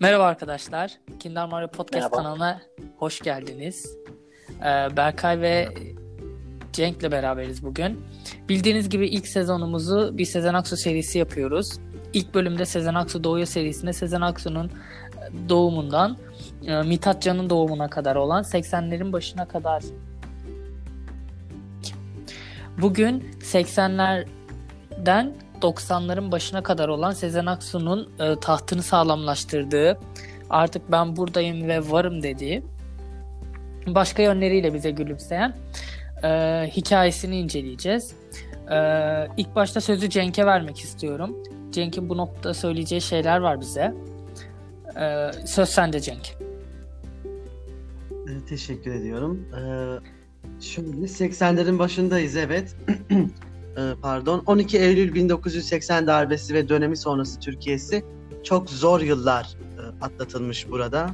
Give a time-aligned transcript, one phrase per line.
[0.00, 0.92] Merhaba arkadaşlar.
[1.20, 2.16] Kinder Mario Podcast Merhaba.
[2.16, 2.60] kanalına
[2.96, 3.96] hoş geldiniz.
[4.60, 5.68] Ee, Berkay ve
[6.72, 8.04] Cenk'le beraberiz bugün.
[8.48, 11.78] Bildiğiniz gibi ilk sezonumuzu bir Sezen Aksu serisi yapıyoruz.
[12.12, 14.70] İlk bölümde Sezen Aksu Doğuyor serisinde Sezen Aksu'nun
[15.48, 16.16] doğumundan
[16.66, 19.82] e, Mithat Can'ın doğumuna kadar olan 80'lerin başına kadar
[22.80, 25.32] Bugün 80'lerden
[25.62, 29.98] 90'ların başına kadar olan Sezen Aksu'nun e, tahtını sağlamlaştırdığı,
[30.50, 32.62] artık ben buradayım ve varım dediği,
[33.86, 35.56] başka yönleriyle bize gülümseyen
[36.24, 36.28] e,
[36.76, 38.12] hikayesini inceleyeceğiz.
[38.70, 38.78] E,
[39.36, 41.36] ilk başta sözü Cenk'e vermek istiyorum.
[41.72, 43.94] Cenk'in bu noktada söyleyeceği şeyler var bize.
[45.00, 46.38] E, söz sende Cenk.
[48.48, 49.48] Teşekkür ediyorum.
[49.54, 50.18] Ee,
[50.60, 52.76] Şöyle 80'lerin başındayız evet.
[53.78, 54.42] Ee, Pardon.
[54.46, 58.04] 12 Eylül 1980 darbesi ve dönemi sonrası Türkiye'si
[58.44, 61.10] çok zor yıllar e, atlatılmış burada.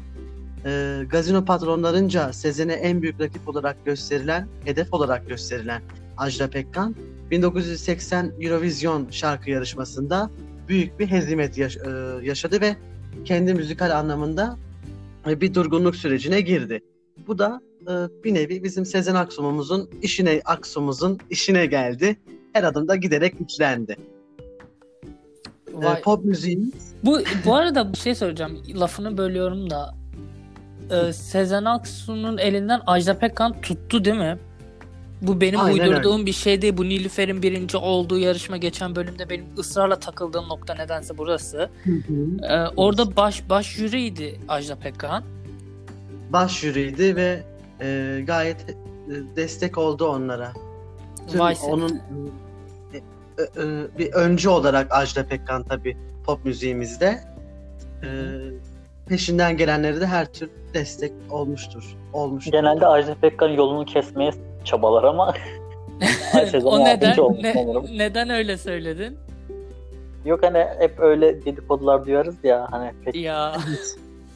[0.67, 5.83] Ee, Gazino patronlarınca Sezen'e en büyük rakip olarak gösterilen, hedef olarak gösterilen
[6.17, 6.95] Ajda Pekkan
[7.31, 10.31] 1980 Eurovision şarkı yarışmasında
[10.69, 11.91] büyük bir hezimet yaş- e,
[12.23, 12.77] yaşadı ve
[13.25, 14.59] kendi müzikal anlamında
[15.29, 16.83] e, bir durgunluk sürecine girdi.
[17.27, 17.93] Bu da e,
[18.25, 22.17] bir nevi bizim Sezen Aksu'muzun işine Aksu'muzun işine geldi.
[22.55, 23.97] Her adımda giderek güçlendi.
[25.69, 26.01] E, Vay.
[26.01, 28.63] pop müziğimiz Bu bu arada bir şey söyleyeceğim.
[28.81, 29.95] Lafını bölüyorum da.
[30.91, 34.39] Ee, Sezen Aksu'nun elinden Ajda Pekkan tuttu değil mi?
[35.23, 36.77] Bu benim Aynen uydurduğum bir şey değil.
[36.77, 41.71] Bu Nilüfer'in birinci olduğu yarışma geçen bölümde benim ısrarla takıldığım nokta nedense burası.
[42.51, 45.25] Ee, orada baş baş jüriydi Ajda Pekkan.
[46.31, 47.43] baş jüriydi ve
[47.81, 48.75] e, gayet e,
[49.37, 50.53] destek oldu onlara.
[51.27, 51.73] Seni.
[51.73, 52.01] onun
[52.95, 57.21] e, e, e, bir öncü olarak Ajda Pekkan tabii pop müziğimizde.
[58.03, 58.09] E,
[59.09, 61.97] peşinden gelenleri de her tür destek olmuştur.
[62.13, 62.53] Olmuştur.
[62.53, 64.31] Genelde Ajda Pekkan yolunu kesmeye
[64.65, 65.35] çabalar ama
[66.65, 69.19] o neden olmuş ne- neden öyle söyledin?
[70.25, 73.57] yok hani hep öyle dedikodular duyarız ya hani pek Ya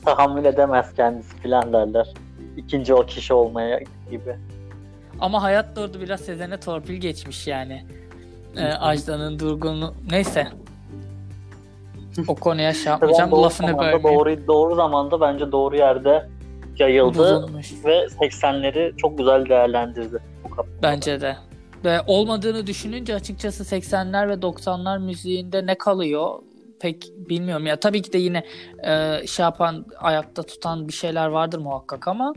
[0.04, 2.14] tahammül edemez kendisi filan derler.
[2.56, 4.36] İkinci o kişi olmaya gibi.
[5.20, 7.84] Ama hayat orada biraz Sezen'e torpil geçmiş yani.
[8.56, 10.48] Ee, Ajda'nın durgunluğu neyse.
[12.28, 13.30] O konuya şey yapmayacağım.
[13.30, 14.18] doğru Lafını zamanda, bölmeyeyim.
[14.18, 16.28] doğru, doğru zamanda bence doğru yerde
[16.78, 17.72] yayıldı Bozulmuş.
[17.84, 20.18] ve 80'leri çok güzel değerlendirdi.
[20.44, 20.48] Bu
[20.82, 21.36] Bence de.
[21.84, 26.30] Ve olmadığını düşününce açıkçası 80'ler ve 90'lar müziğinde ne kalıyor
[26.80, 27.66] pek bilmiyorum.
[27.66, 28.42] Ya tabii ki de yine
[28.86, 32.32] e, şey yapan ayakta tutan bir şeyler vardır muhakkak ama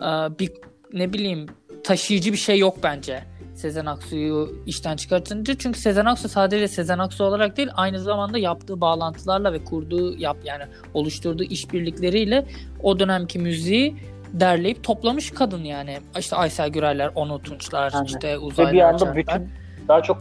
[0.00, 0.06] e,
[0.38, 0.52] bir
[0.92, 1.46] ne bileyim
[1.88, 3.20] taşıyıcı bir şey yok bence.
[3.54, 8.80] Sezen Aksu'yu işten çıkartınca çünkü Sezen Aksu sadece Sezen Aksu olarak değil aynı zamanda yaptığı
[8.80, 12.44] bağlantılarla ve kurduğu yap yani oluşturduğu işbirlikleriyle
[12.82, 13.96] o dönemki müziği
[14.32, 15.98] derleyip toplamış kadın yani.
[16.18, 18.06] İşte Aysel Gürerler, Onu Tunçlar, Aynen.
[18.06, 19.50] işte Ve Uzaylılar, bir anda bütün
[19.88, 20.18] daha çok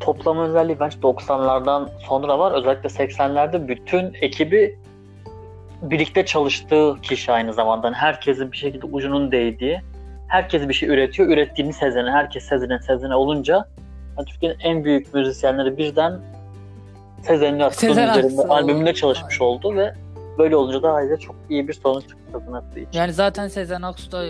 [0.00, 2.52] toplama özelliği bence 90'lardan sonra var.
[2.52, 4.78] Özellikle 80'lerde bütün ekibi
[5.82, 7.86] birlikte çalıştığı kişi aynı zamanda.
[7.86, 9.80] Yani herkesin bir şekilde ucunun değdiği.
[10.28, 11.28] Herkes bir şey üretiyor.
[11.28, 12.10] Ürettiğini Sezen'e.
[12.10, 13.68] Herkes Sezen'e Sezen'e olunca
[14.18, 16.20] yani Türkiye'nin en büyük müzisyenleri birden
[17.22, 18.52] Sezen'in Aksu'nun Sezen üzerinde Aksu.
[18.52, 19.94] albümünde çalışmış oldu ve
[20.38, 22.88] böyle olunca da ayrıca çok iyi bir sonuç çıktı Sezen Aksu için.
[22.92, 24.24] Yani zaten Sezen Aksu da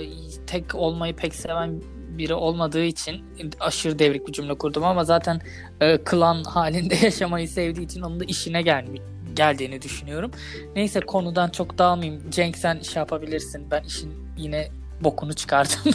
[0.47, 1.83] tek olmayı pek seven
[2.19, 3.25] biri olmadığı için
[3.61, 5.41] aşırı devrik bir cümle kurdum ama zaten
[5.81, 8.99] e, klan halinde yaşamayı sevdiği için onun da işine gelmi
[9.35, 10.31] geldiğini düşünüyorum.
[10.77, 12.31] Neyse konudan çok dağılmayayım.
[12.31, 13.71] Cenk sen şey yapabilirsin.
[13.71, 14.69] Ben işin yine
[15.01, 15.79] bokunu çıkardım.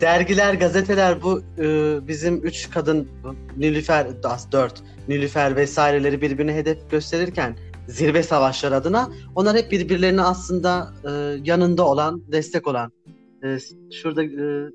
[0.00, 3.08] dergiler, gazeteler bu e, bizim üç kadın
[3.56, 7.56] Nilüfer, das dört Nilüfer vesaireleri birbirine hedef gösterirken
[7.88, 11.10] zirve savaşları adına onlar hep birbirlerine aslında e,
[11.44, 12.92] yanında olan, destek olan
[13.44, 13.58] e,
[13.92, 14.70] şurada e,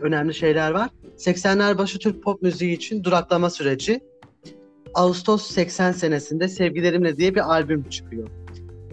[0.00, 0.90] önemli şeyler var.
[1.18, 4.00] 80'ler başı Türk pop müziği için duraklama süreci.
[4.94, 8.28] Ağustos 80 senesinde Sevgilerimle diye bir albüm çıkıyor.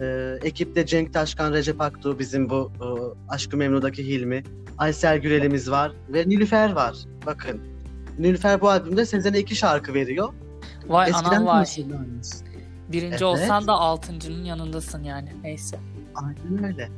[0.02, 2.86] E, ekipte Cenk Taşkan, Recep Aktuğ bizim bu e,
[3.28, 4.42] Aşkı Memnu'daki Hilmi,
[4.78, 6.94] Aysel Gürel'imiz var ve Nilüfer var.
[7.26, 7.60] Bakın.
[8.18, 10.32] Nilüfer bu albümde Sezen'e iki şarkı veriyor.
[10.88, 11.64] Vay Eskiden anam vay.
[12.92, 13.22] Birinci Evet.
[13.22, 15.28] olsan da altıncının yanındasın yani.
[15.42, 15.78] Neyse.
[16.14, 16.88] Aynen öyle.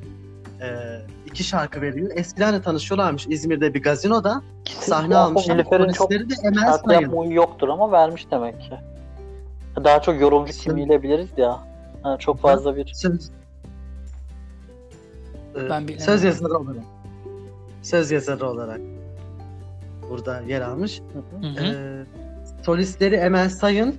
[0.60, 2.10] Ee, iki şarkı veriyor.
[2.14, 4.42] Eskiden de tanışıyorlarmış İzmir'de bir gazinoda.
[4.64, 5.54] Sahne almışlar.
[5.58, 6.14] Nilüfer'in çok de
[6.44, 8.74] Emel şarkı yapma yoktur ama vermiş demek ki.
[9.84, 11.73] Daha çok yorumcu kimliğiyle biliriz ya.
[12.04, 13.30] Ha, çok fazla bir Söz,
[15.56, 16.04] Ee, Ben bilemem.
[16.06, 16.84] söz yazarı olarak.
[17.82, 18.80] Söz yazarı olarak
[20.10, 21.00] burada yer almış.
[21.40, 21.64] Hı hı.
[21.64, 22.04] Ee,
[22.62, 23.96] solistleri Emel Sayın,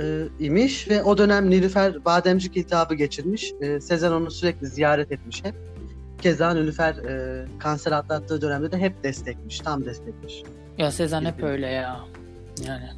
[0.00, 3.52] e, imiş ve o dönem Nilüfer Bademcik iltihabı geçirmiş.
[3.60, 5.54] E, Sezen onu sürekli ziyaret etmiş hep.
[6.22, 10.42] Keza Nilüfer e, kanser atlattığı dönemde de hep destekmiş, tam destekmiş.
[10.78, 12.00] Ya Sezen hep öyle ya.
[12.66, 12.88] Yani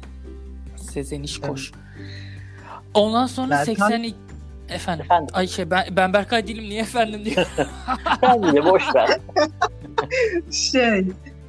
[0.77, 1.71] Sezen iş koş.
[2.93, 4.15] Ondan sonra Berkay- 82
[4.69, 5.05] efendim.
[5.05, 7.47] Efendim Ay şey ben, ben Berkay değilim niye efendim diyor.
[8.21, 9.09] sen yine boş ver.
[10.51, 11.05] Şey,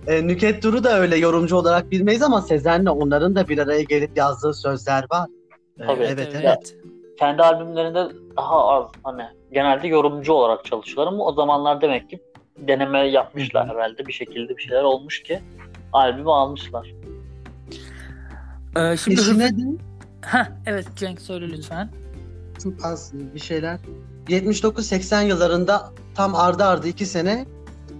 [0.07, 4.17] e, Nüket Duru da öyle yorumcu olarak bilmeyiz ama Sezen'le onların da bir araya gelip
[4.17, 5.29] yazdığı sözler var.
[5.81, 6.05] E, Tabii.
[6.05, 6.75] evet, evet.
[7.19, 8.07] Kendi albümlerinde
[8.37, 12.21] daha az hani genelde yorumcu olarak çalışıyorlar ama o zamanlar demek ki
[12.59, 15.41] deneme yapmışlar herhalde bir şekilde bir şeyler olmuş ki
[15.93, 16.95] albümü almışlar.
[18.77, 19.63] Ee, şimdi Eşine de
[20.21, 21.91] Heh, evet Cenk söyle lütfen.
[22.63, 23.79] çok az bir şeyler.
[24.29, 27.47] 79-80 yıllarında tam ardı ardı iki sene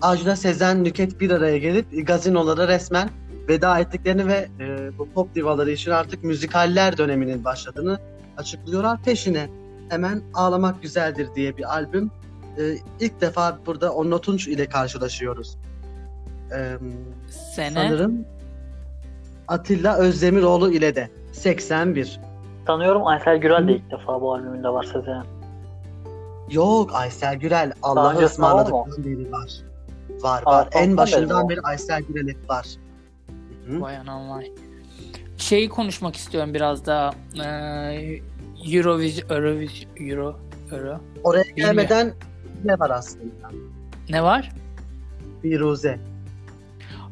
[0.03, 3.11] Ajda Sezen Nüket bir araya gelip gazinolara resmen
[3.49, 7.99] veda ettiklerini ve e, bu pop divaları için artık müzikaller döneminin başladığını
[8.37, 9.03] açıklıyorlar.
[9.03, 9.51] Peşine
[9.89, 12.11] hemen Ağlamak Güzeldir diye bir albüm.
[12.59, 12.63] E,
[13.01, 15.57] ilk defa burada Onno Tunç ile karşılaşıyoruz.
[16.57, 16.77] E,
[17.55, 18.25] Sene sanırım
[19.49, 22.21] Atilla Özdemiroğlu ile de 81.
[22.67, 25.25] Sanıyorum Aysel Gürel de ilk defa bu albümünde var Sezen.
[26.51, 27.73] Yok Aysel Gürel
[28.21, 28.23] mı?
[28.25, 29.51] ısmarladıktan beri var.
[30.21, 30.69] Var Aa, var.
[30.73, 32.67] En başından beri Aysel Gürel hep var.
[33.67, 33.81] Hı.
[33.81, 34.53] Vay anam vay.
[35.37, 37.11] Şeyi konuşmak istiyorum biraz daha.
[37.45, 38.21] Ee,
[38.73, 40.37] Eurovision, Eurovision, Euro,
[40.73, 41.01] Euro.
[41.25, 41.77] Oraya Bilmiyorum.
[41.77, 42.13] gelmeden
[42.65, 43.51] ne var aslında?
[44.11, 44.53] Ne var?
[45.43, 45.99] Firuze.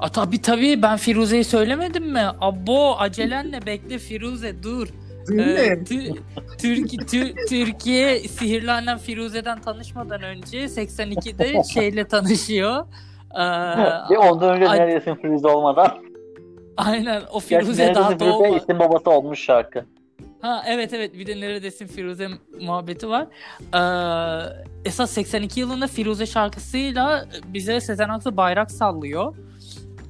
[0.00, 2.22] Aa, tabii tabii ben Firuze'yi söylemedim mi?
[2.40, 4.88] Abo acelenle bekle Firuze dur.
[5.32, 5.34] Ee,
[5.72, 6.16] Tü-
[6.58, 12.86] Türk- Tü- Türkiye sihirli annem Firuze'den tanışmadan önce 82'de şeyle tanışıyor.
[13.34, 13.40] Ee,
[14.10, 15.98] Ve ondan önce Ay- neredesin Firuze olmadan.
[16.76, 18.62] aynen o Gerçi Firuze daha neredesin Firuze doğmadı.
[18.62, 19.84] isim babası olmuş şarkı.
[20.40, 22.28] Ha evet evet bir de neredesin Firuze
[22.60, 23.26] muhabbeti var.
[23.74, 23.78] Ee,
[24.84, 29.36] esas 82 yılında Firuze şarkısıyla bize Sezen Aksu bayrak sallıyor.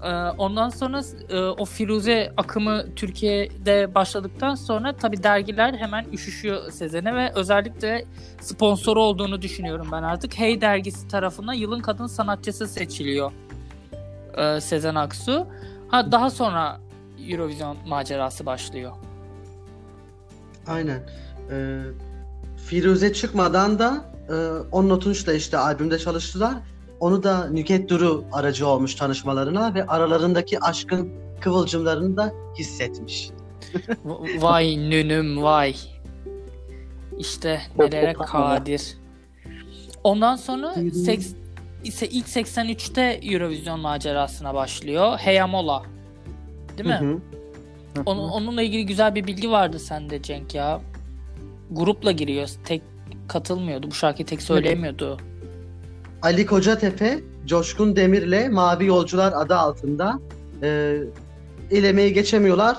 [0.03, 0.09] Ee,
[0.39, 7.33] ondan sonra e, o Firuze akımı Türkiye'de başladıktan sonra tabi dergiler hemen üşüşüyor Sezen'e ve
[7.35, 8.05] özellikle
[8.41, 10.39] sponsoru olduğunu düşünüyorum ben artık.
[10.39, 13.33] Hey dergisi tarafından yılın kadın sanatçısı seçiliyor
[14.37, 15.47] e, Sezen Aksu.
[15.89, 16.81] Ha daha sonra
[17.29, 18.93] Eurovision macerası başlıyor.
[20.67, 21.03] Aynen.
[21.51, 21.81] Ee,
[22.67, 24.35] Firuze çıkmadan da e,
[24.73, 26.55] Onno Tunç'la işte albümde çalıştılar.
[27.01, 33.31] Onu da Nüket Duru aracı olmuş tanışmalarına ve aralarındaki aşkın kıvılcımlarını da hissetmiş.
[34.39, 35.75] Vay nünüm vay.
[37.19, 38.97] İşte nelere kadir.
[40.05, 41.35] Ondan sonra seks,
[41.85, 45.19] ise ilk 83'te Eurovision macerasına başlıyor.
[45.19, 45.83] Heyamola.
[46.79, 46.95] Değil mi?
[46.95, 48.03] Hı hı.
[48.07, 50.81] Onun, onunla ilgili güzel bir bilgi vardı sende Cenk ya.
[51.71, 52.49] Grupla giriyor.
[52.65, 52.83] Tek
[53.29, 53.91] katılmıyordu.
[53.91, 55.19] Bu şarkıyı tek söyleyemiyordu.
[56.27, 60.19] Ali Kocatepe, Coşkun Demir'le Mavi Yolcular adı altında
[60.63, 60.99] e,
[61.71, 62.79] elemeyi geçemiyorlar.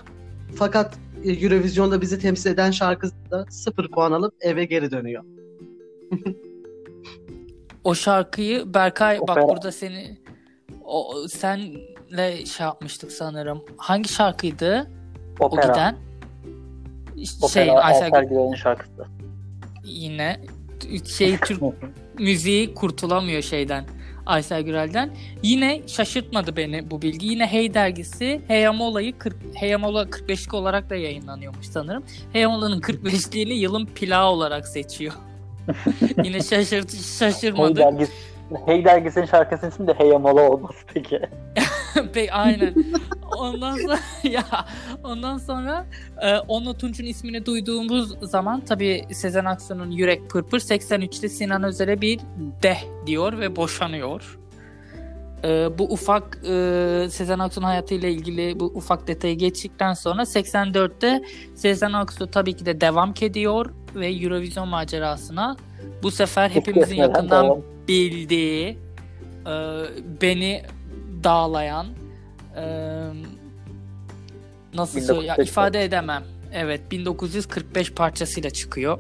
[0.55, 5.23] Fakat e, Eurovision'da bizi temsil eden şarkıda sıfır puan alıp eve geri dönüyor.
[7.83, 9.47] O şarkıyı Berkay bak Opera.
[9.47, 10.17] burada seni
[10.85, 13.61] o senle şey yapmıştık sanırım.
[13.77, 14.91] Hangi şarkıydı
[15.39, 15.61] o Opera.
[15.67, 15.95] giden?
[17.41, 19.05] Opera Şey Aysel, Aysel Gürel'in şarkısı.
[19.83, 20.41] yine
[21.05, 21.61] şey Türk
[22.19, 23.85] müziği kurtulamıyor şeyden.
[24.25, 25.09] Aysel Gürel'den.
[25.43, 27.27] Yine şaşırtmadı beni bu bilgi.
[27.27, 32.03] Yine Hey dergisi Heyamola'yı 40 Heyamola 45'lik olarak da yayınlanıyormuş sanırım.
[32.33, 35.13] Heyamola'nın 45'liğini yılın plağı olarak seçiyor.
[36.23, 37.75] Yine şaşırt Hey, şaşırmadı.
[37.75, 38.11] dergisi,
[38.65, 41.19] hey dergisinin şarkısının ismi de Heyamalı olması peki.
[42.13, 42.73] Pe aynen.
[43.37, 44.65] Ondan sonra ya
[45.03, 45.85] ondan sonra
[46.21, 52.19] e, Onno Tunç'un ismini duyduğumuz zaman tabii Sezen Aksu'nun Yürek Pırpır 83'te Sinan Özer'e bir
[52.63, 54.37] deh diyor ve boşanıyor.
[55.43, 61.21] E, bu ufak e, Sezen Aksu'nun hayatıyla ilgili bu ufak detayı geçtikten sonra 84'te
[61.55, 65.57] Sezen Aksu tabii ki de devam ediyor ve Eurovision macerasına
[66.03, 68.77] bu sefer hepimizin yakından bildiği
[69.47, 69.53] e,
[70.21, 70.63] beni
[71.23, 71.87] dağlayan
[72.55, 72.63] e,
[74.73, 76.23] nasıl söyle ya 1945 ifade edemem.
[76.53, 78.99] Evet 1945 parçasıyla çıkıyor.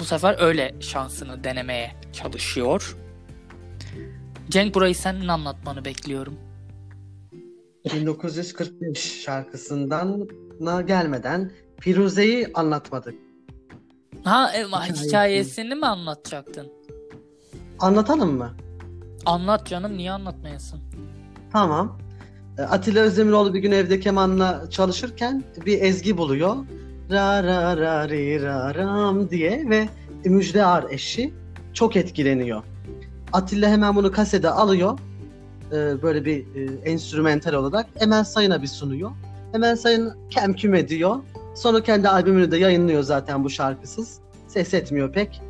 [0.00, 2.96] Bu sefer öyle şansını denemeye çalışıyor.
[4.48, 6.34] Cenk burayı senin anlatmanı bekliyorum.
[7.94, 10.28] 1945 şarkısından
[10.60, 13.14] na gelmeden Firuze'yi anlatmadık.
[14.24, 15.06] Ha e, Hikayesi.
[15.06, 16.72] hikayesini mi anlatacaktın?
[17.78, 18.50] Anlatalım mı?
[19.26, 20.80] Anlat canım niye anlatmayasın?
[21.52, 21.98] Tamam.
[22.58, 26.56] E, Atilla Özdemiroğlu bir gün evde kemanla çalışırken bir ezgi buluyor
[27.10, 29.88] ra ra ra ri ra ram diye ve
[30.24, 31.34] Müjde Ar eşi
[31.74, 32.62] çok etkileniyor.
[33.32, 34.98] Atilla hemen bunu kasede alıyor.
[35.72, 39.10] Ee, böyle bir e, enstrümental olarak Emel Sayın'a bir sunuyor.
[39.54, 41.16] Emel Sayın kem küm ediyor.
[41.54, 44.18] Sonra kendi albümünü de yayınlıyor zaten bu şarkısız.
[44.48, 45.42] Ses etmiyor pek.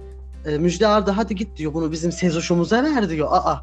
[0.46, 3.28] Ee, Müjde Ar da hadi git diyor bunu bizim Sezoş'umuza ver diyor.
[3.30, 3.61] Aa.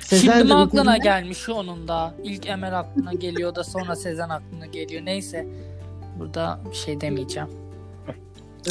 [0.00, 2.14] Sezen Şimdi mi aklına dediğinde- gelmiş onun da?
[2.24, 5.02] İlk Emel aklına geliyor da sonra Sezen aklına geliyor.
[5.04, 5.46] Neyse.
[6.18, 7.48] Burada bir şey demeyeceğim.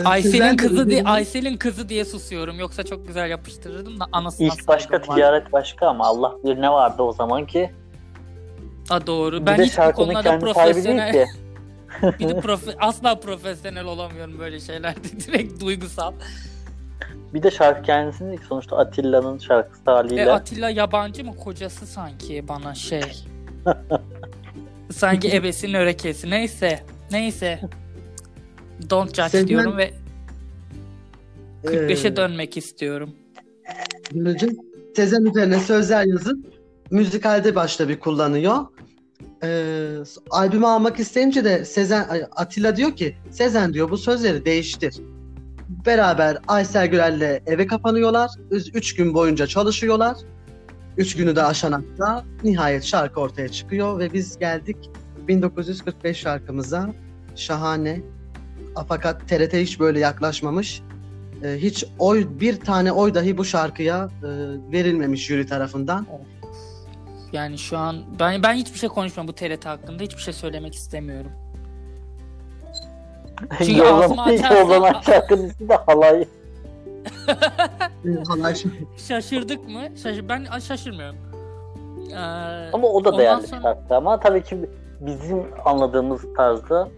[0.05, 2.59] Aysel'in kızı diye Aysel'in kızı diye susuyorum.
[2.59, 7.03] Yoksa çok güzel yapıştırırdım da anasını İlk başka ticaret başka ama Allah bilir ne vardı
[7.03, 7.71] o zaman ki.
[8.89, 9.41] Ha doğru.
[9.41, 11.25] Bir Ben de hiç bu değil profesyonel ki.
[12.19, 14.99] bir de profe- asla profesyonel olamıyorum böyle şeylerde.
[15.27, 16.13] Direkt duygusal.
[17.33, 18.43] Bir de şarkı kendisinin ki.
[18.49, 20.21] sonuçta Atilla'nın şarkısı haliyle.
[20.21, 23.25] E, Atilla yabancı mı kocası sanki bana şey.
[24.91, 26.29] sanki ebesinin örekesi.
[26.29, 26.79] Neyse.
[27.11, 27.59] Neyse.
[28.89, 29.91] Don't judge Sezen- diyorum ve
[31.63, 33.15] 45'e Ee, dönmek istiyorum.
[34.13, 34.47] Böylece
[34.95, 36.45] Sezen üzerine sözler yazıp
[36.91, 38.57] müzikalde başta bir kullanıyor.
[39.43, 39.87] Ee,
[40.29, 44.95] albümü almak isteyince de Sezen Atilla diyor ki Sezen diyor bu sözleri değiştir.
[45.71, 48.29] Beraber Aysel Gürel'le eve kapanıyorlar.
[48.51, 50.17] Üç, gün boyunca çalışıyorlar.
[50.97, 54.77] Üç günü de aşanakta nihayet şarkı ortaya çıkıyor ve biz geldik
[55.27, 56.89] 1945 şarkımıza.
[57.35, 58.01] Şahane.
[58.87, 60.81] Fakat TRT hiç böyle yaklaşmamış.
[61.43, 64.27] Ee, hiç oy bir tane oy dahi bu şarkıya e,
[64.71, 66.07] verilmemiş jüri tarafından.
[67.33, 70.03] Yani şu an ben ben hiçbir şey konuşmam bu TRT hakkında.
[70.03, 71.31] Hiçbir şey söylemek istemiyorum.
[73.57, 76.25] Çünkü ağzımı açarsam- yollanan şarkının ismi de halay.
[78.27, 78.71] Halay şey-
[79.07, 79.81] Şaşırdık mı?
[80.03, 81.15] Şaşır ben şaşırmıyorum.
[82.11, 82.15] Ee,
[82.73, 83.95] Ama o da değerli sonra- şarkı.
[83.95, 84.69] Ama tabii ki
[84.99, 86.89] bizim anladığımız tarzda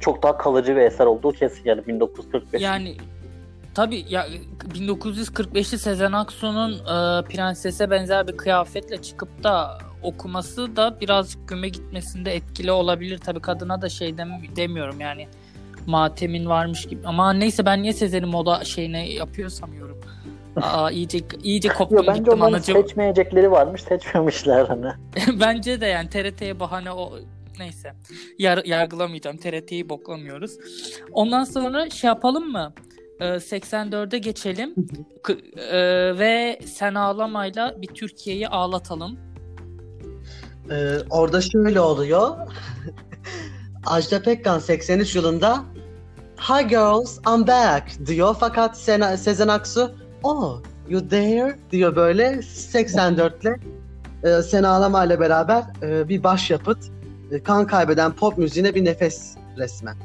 [0.00, 2.62] çok daha kalıcı bir eser olduğu kesin yani 1945.
[2.62, 2.96] Yani
[3.74, 4.26] tabii ya
[4.74, 12.34] 1945'te Sezen Aksu'nun e, prensese benzer bir kıyafetle çıkıp da okuması da birazcık güme gitmesinde
[12.34, 13.18] etkili olabilir.
[13.18, 15.28] Tabii kadına da şey dem- demiyorum yani
[15.86, 17.06] matemin varmış gibi.
[17.06, 20.00] Ama neyse ben niye Sezen'in moda şeyine yapıyorsam yorum.
[20.62, 22.82] Aa, iyice iyice koptum Yo, bence gittim onların anacığım.
[22.82, 24.86] seçmeyecekleri varmış seçmemişler hani.
[25.40, 27.12] Bence de yani TRT'ye bahane o
[27.58, 27.92] neyse.
[28.38, 29.36] Yar, yargılamayacağım.
[29.36, 30.52] TRT'yi boklamıyoruz.
[31.12, 32.72] Ondan sonra şey yapalım mı?
[33.20, 34.74] Ee, 84'e geçelim.
[35.22, 35.32] K-
[35.72, 35.78] e,
[36.18, 39.18] ve Sen Ağlamayla bir Türkiye'yi ağlatalım.
[40.70, 42.36] Ee, orada şöyle oluyor.
[43.86, 45.64] Ajda Pekkan 83 yılında
[46.36, 48.36] Hi girls, I'm back diyor.
[48.40, 53.56] Fakat Sena, Sezen Aksu Oh, you there diyor böyle 84'le
[54.24, 56.78] e, Sen Ağlama ile beraber e, bir başyapıt
[57.32, 59.96] e, kan kaybeden pop müziğine bir nefes resmen.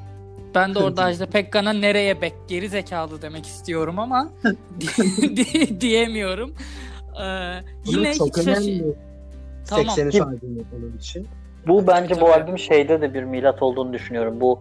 [0.55, 4.29] Ben de orada Ajda Pekkan'a nereye bek geri zekalı demek istiyorum ama
[4.81, 6.55] di- di- diyemiyorum.
[7.21, 7.53] Ee,
[7.85, 8.95] yine çok hiç önemli.
[9.67, 9.95] Tamam.
[9.95, 11.27] 83 Kim- albümü onun için.
[11.67, 14.41] Bu bence bu albüm şeyde de bir milat olduğunu düşünüyorum.
[14.41, 14.59] Bu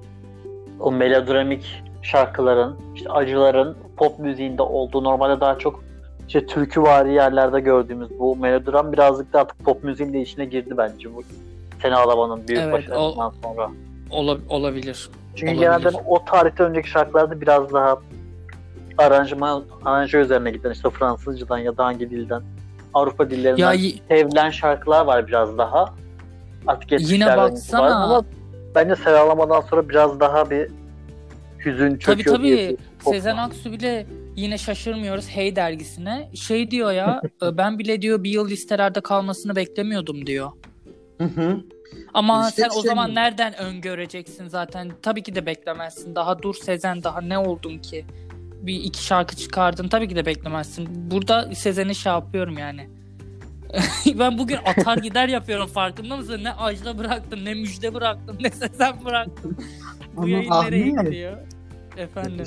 [0.81, 5.85] o melodramik şarkıların, işte acıların pop müziğinde olduğu normalde daha çok
[6.29, 11.15] işte türküvari yerlerde gördüğümüz bu melodram birazcık da artık pop müziğin de içine girdi bence
[11.15, 11.23] bu.
[11.83, 13.71] Seni Ağlamanın büyük Evet, başarısından sonra.
[14.11, 15.11] Ola- olabilir.
[15.37, 15.67] Çünkü Olabilir.
[15.67, 17.99] genelde o tarihte önceki şarkılarda biraz daha
[18.99, 22.43] aranjman, aranje üzerine giden işte Fransızcadan ya da hangi dilden
[22.95, 25.95] Avrupa dillerinden Ya sevilen şarkılar var biraz daha.
[26.67, 27.81] Artık Yine 70'lerden baksana.
[27.81, 28.25] itibaren Ama
[28.75, 30.69] bence Seralamadan sonra biraz daha bir
[31.65, 32.77] hüzün Tabii çöküyor diye tabii.
[32.79, 33.43] bir pop Sezen var.
[33.43, 36.31] Aksu bile yine şaşırmıyoruz Hey dergisine.
[36.35, 40.51] Şey diyor ya e, ben bile diyor bir yıl listelerde kalmasını beklemiyordum diyor.
[41.19, 41.61] Hı hı.
[42.15, 44.91] Ama İşte sen o şey- zaman nereden öngöreceksin zaten?
[45.03, 46.15] Tabii ki de beklemezsin.
[46.15, 48.05] Daha dur Sezen daha ne oldun ki?
[48.63, 50.89] Bir iki şarkı çıkardın tabii ki de beklemezsin.
[51.11, 52.89] Burada Sezen'i şey yapıyorum yani.
[54.19, 56.41] ben bugün atar gider yapıyorum farkında mısın?
[56.45, 59.57] Ne Ajda bıraktım, ne Müjde bıraktım, ne Sezen bıraktım.
[60.17, 61.37] Bu Ama yayın nereye Ahmet- gidiyor?
[61.97, 62.45] Efendim.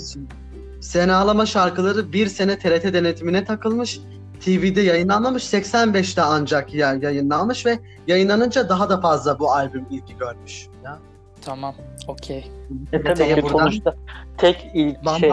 [0.81, 3.99] Sen Ağlama şarkıları bir sene TRT denetimine takılmış.
[4.41, 5.43] TV'de yayınlanmamış.
[5.43, 10.67] 85'te ancak ya- yayınlanmış ve yayınlanınca daha da fazla bu albüm ilgi görmüş.
[10.83, 10.99] Ya.
[11.45, 11.75] Tamam.
[12.07, 12.51] Okey.
[12.93, 13.95] E tabii ki buradan sonuçta
[14.37, 15.31] tek ilk şey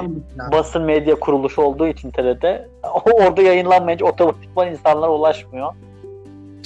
[0.52, 5.74] basın medya kuruluşu olduğu için TRT o orada yayınlanmayınca otomatikman insanlara ulaşmıyor.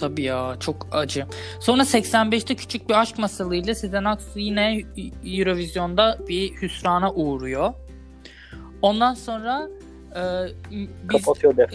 [0.01, 1.27] Tabii ya çok acı.
[1.61, 4.83] Sonra 85'te küçük bir aşk masalıyla Sezen Aksu yine
[5.25, 7.73] Eurovision'da bir hüsrana uğruyor.
[8.83, 9.69] Ondan sonra
[10.17, 10.21] e,
[11.11, 11.25] biz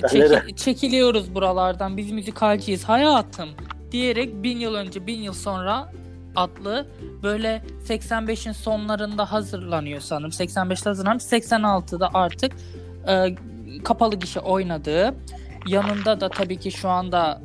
[0.08, 3.50] çeki- çekiliyoruz buralardan biz müzikalciyiz hayatım
[3.91, 5.91] diyerek bin yıl önce bin yıl sonra
[6.36, 6.88] adlı
[7.24, 10.32] böyle 85'in sonlarında hazırlanıyor sanırım.
[10.32, 11.24] 85'te hazırlanmış.
[11.24, 12.51] 86'da artık
[13.08, 13.36] e,
[13.84, 15.15] kapalı gişe oynadığı
[15.67, 17.41] yanında da tabii ki şu anda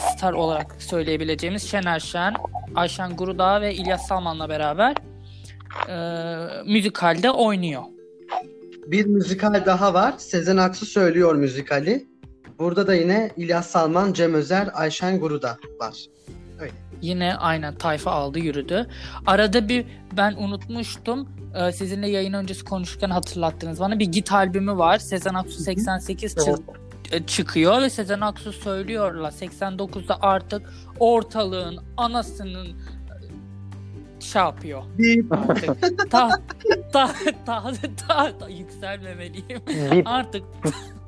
[0.00, 2.34] star olarak söyleyebileceğimiz Şener Şen,
[2.74, 4.96] Ayşen Gurudağ ve İlyas Salman'la beraber
[5.88, 7.82] e, müzikalde oynuyor.
[8.86, 10.14] Bir müzikal daha var.
[10.18, 12.06] Sezen Aksu söylüyor müzikali.
[12.58, 15.94] Burada da yine İlyas Salman, Cem Özer, Ayşen Guruda var.
[17.02, 18.86] Yine aynen tayfa aldı yürüdü.
[19.26, 21.28] Arada bir ben unutmuştum.
[21.54, 23.98] Ee, sizinle yayın öncesi konuşurken hatırlattınız bana.
[23.98, 24.98] Bir git albümü var.
[24.98, 26.81] Sezen Aksu 88 çı- e,
[27.26, 34.82] çıkıyor ve Sezen Aksu söylüyorlar 89'da artık ortalığın anasının e, şey yapıyor.
[35.30, 36.30] Artık ta,
[36.92, 37.10] ta,
[37.46, 37.72] ta,
[38.08, 39.62] ta, ta, yükselmemeliyim.
[40.04, 40.42] Artık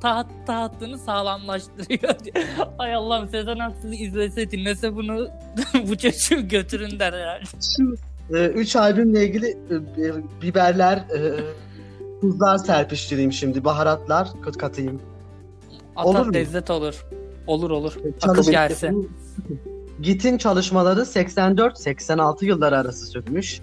[0.00, 2.14] taht tahtını sağlamlaştırıyor.
[2.78, 5.28] Ay Allah'ım Sezen Aksu'yu izlese dinlese bunu
[5.88, 7.44] bu çocuğu götürün der herhalde.
[7.76, 7.94] şu
[8.36, 11.20] e, üç albümle ilgili e, e, biberler, e,
[12.20, 13.64] tuzlar serpiştireyim şimdi.
[13.64, 15.00] Baharatlar kat- katayım.
[15.96, 16.34] Atat Olur mu?
[16.34, 17.04] lezzet olur.
[17.46, 17.92] Olur olur.
[18.18, 19.10] Çalış- Akıl gelsin.
[20.02, 23.60] Git'in çalışmaları 84-86 yılları arası sürmüş.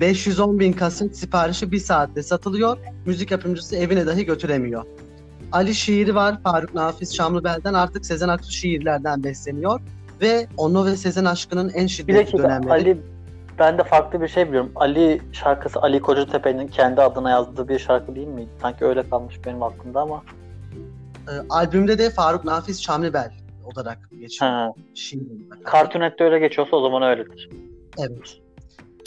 [0.00, 2.78] 510 bin kaset siparişi bir saatte satılıyor.
[3.06, 4.84] Müzik yapımcısı evine dahi götüremiyor.
[5.52, 6.42] Ali şiiri var.
[6.42, 9.80] Faruk Nafiz Şamlıbel'den artık Sezen Aksu şiirlerden besleniyor.
[10.20, 12.70] Ve onu ve Sezen aşkının en şiddetli dönemleri.
[12.72, 12.98] Ali
[13.58, 14.72] ben de farklı bir şey biliyorum.
[14.76, 18.46] Ali şarkısı Ali Kocatepe'nin kendi adına yazdığı bir şarkı değil mi?
[18.62, 20.22] Sanki öyle kalmış benim aklımda ama.
[21.28, 23.32] Ee, albümde de Faruk Nafiz Şamlıbel
[23.64, 24.50] olarak geçiyor.
[24.50, 24.72] Ha.
[25.72, 27.48] Cartoon Net'te öyle geçiyorsa o zaman öyledir.
[27.98, 28.38] Evet.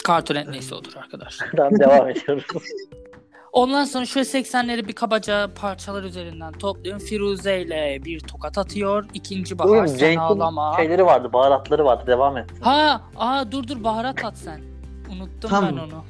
[0.06, 1.50] Cartoon Net neyse odur arkadaşlar.
[1.56, 2.44] Tamam devam ediyoruz.
[3.52, 7.02] Ondan sonra şöyle 80'leri bir kabaca parçalar üzerinden topluyorum.
[7.06, 9.04] Firuze ile bir tokat atıyor.
[9.14, 10.76] İkinci bahar Bugün sen ağlama.
[10.76, 12.04] şeyleri vardı, baharatları vardı.
[12.06, 12.50] Devam et.
[12.60, 14.60] Ha, aa dur dur baharat at sen.
[15.12, 15.76] Unuttum Tamam.
[15.76, 16.04] ben onu.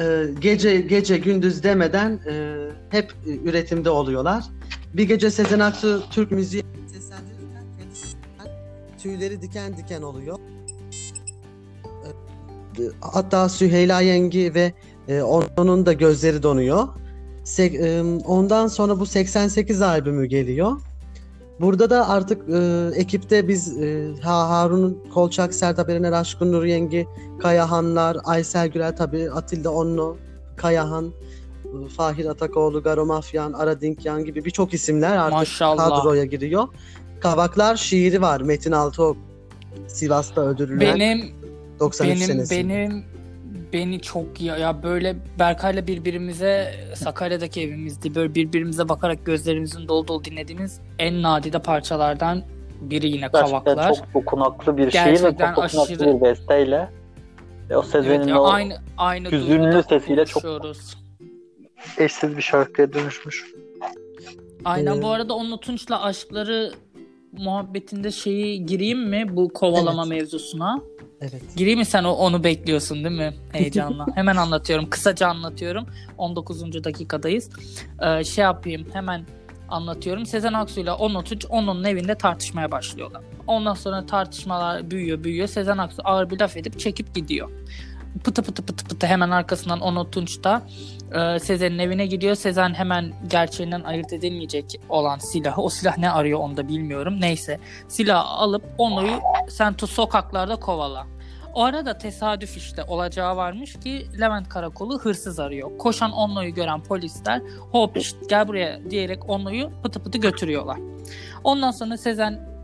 [0.00, 2.56] Ee, gece gece gündüz demeden e,
[2.90, 4.44] hep e, üretimde oluyorlar.
[4.94, 7.64] Bir gece Sezen Aksu Türk müziği seslendirirken
[9.02, 10.38] tüyleri diken diken oluyor.
[12.78, 14.72] Ee, Hatta Süheyla Yengi ve
[15.08, 15.22] e,
[15.56, 16.88] onun da gözleri donuyor.
[17.58, 20.72] E, ondan sonra bu 88 albümü geliyor.
[21.60, 27.06] Burada da artık e, ekipte biz e, Ha- Harun Kolçak, Sertab Erener, Aşkın Nur Yengi,
[27.40, 30.16] Kayahanlar, Aysel Gürel tabii Atilla Onlu,
[30.56, 31.12] Kayahan,
[31.96, 35.88] Fahir Atakoğlu, Garo Mafyan, Ara Dinkyan gibi birçok isimler artık Maşallah.
[35.88, 36.68] kadroya giriyor.
[37.20, 39.16] Kavaklar şiiri var Metin Altıok.
[39.88, 41.30] Sivas'ta öldürülen Benim
[41.80, 42.68] 93 benim senesinde.
[42.68, 43.04] benim
[43.72, 48.14] beni çok ya, ya böyle Berkay'la birbirimize Sakarya'daki evimizdi.
[48.14, 52.42] Böyle birbirimize bakarak gözlerimizin dolu dolu dinlediğimiz en nadide parçalardan
[52.80, 53.94] biri yine Gerçekten Kavaklar.
[53.94, 56.88] çok dokunaklı bir şiir ve Gerçekten çok dokunaklı aşırı- bir besteyle.
[57.70, 60.42] Ve o Sezen'in Evet, o aynı aynı hüzünlü sesiyle çok-.
[61.98, 63.44] Eşsiz bir şarkıya dönüşmüş.
[64.64, 66.72] Aynen Ee, bu arada onun Tunç'la aşkları
[67.32, 70.18] muhabbetinde şeyi gireyim mi bu kovalama Evet.
[70.18, 70.80] mevzusuna?
[71.20, 71.42] Evet.
[71.56, 73.34] Gireyim mi sen o- onu bekliyorsun değil mi?
[73.52, 74.06] Heyecanla.
[74.14, 74.90] hemen anlatıyorum.
[74.90, 75.86] Kısaca anlatıyorum.
[76.18, 76.84] 19.
[76.84, 77.50] dakikadayız.
[78.02, 79.24] Ee, şey yapayım hemen
[79.68, 80.26] anlatıyorum.
[80.26, 83.22] Sezen Aksu ile Onur Tunç onun evinde tartışmaya başlıyorlar.
[83.46, 85.48] Ondan sonra tartışmalar büyüyor büyüyor.
[85.48, 87.50] Sezen Aksu ağır bir laf edip çekip gidiyor.
[88.24, 90.62] Pıtı pıtı pıtı pıtı hemen arkasından Onur Tunç da
[91.14, 92.34] e, Sezen'in evine gidiyor.
[92.34, 95.62] Sezen hemen gerçeğinden ayırt edilmeyecek olan silahı.
[95.62, 97.20] O silah ne arıyor onu da bilmiyorum.
[97.20, 99.18] Neyse silahı alıp Onu'yu
[99.48, 101.06] sen tut sokaklarda kovala.
[101.54, 105.78] O arada tesadüf işte olacağı varmış ki Levent Karakolu hırsız arıyor.
[105.78, 107.42] Koşan Onlu'yu gören polisler
[107.72, 110.78] hop işte gel buraya diyerek Onlu'yu pıtı pıtı götürüyorlar.
[111.44, 112.57] Ondan sonra Sezenciğimiz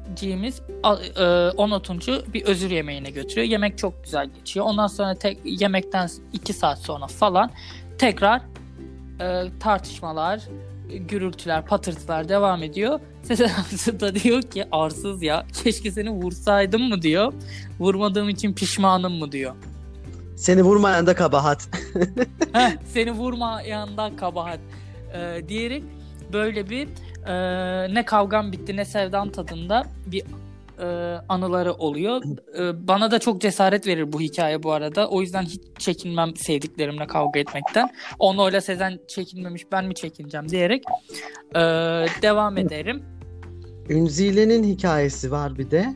[0.83, 3.47] a- e, Onlu Tunç'u bir özür yemeğine götürüyor.
[3.47, 4.67] Yemek çok güzel geçiyor.
[4.67, 7.51] Ondan sonra tek, yemekten iki saat sonra falan
[7.99, 8.43] tekrar
[9.21, 10.41] e, tartışmalar,
[11.09, 13.01] gürültüler, patırtılar devam ediyor.
[13.23, 17.33] Sezen Aksu da diyor ki arsız ya keşke seni vursaydım mı diyor.
[17.81, 19.55] Vurmadığım için pişmanım mı diyor.
[20.37, 21.69] Seni vurmayan da kabahat.
[22.53, 24.59] Heh, seni vurmayandan kabahat
[25.15, 25.85] e, diyerek
[26.33, 26.89] böyle bir
[27.27, 27.35] e,
[27.95, 30.23] ne kavgam bitti ne sevdam tadında bir
[30.79, 30.87] e,
[31.29, 32.23] anıları oluyor.
[32.59, 35.09] E, bana da çok cesaret verir bu hikaye bu arada.
[35.09, 37.89] O yüzden hiç çekinmem sevdiklerimle kavga etmekten.
[38.19, 40.85] Onu öyle Sezen çekinmemiş ben mi çekineceğim diyerek
[41.55, 41.61] e,
[42.23, 43.03] devam ederim.
[43.89, 45.95] Ünzile'nin hikayesi var bir de.